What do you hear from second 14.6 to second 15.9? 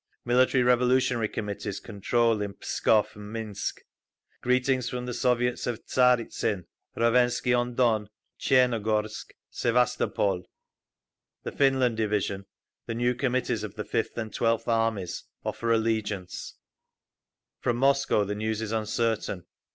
Armies, offer